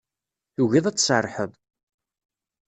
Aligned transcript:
Tugiḍ 0.55 0.85
ad 0.87 0.95
tserrḥeḍ. 0.97 1.51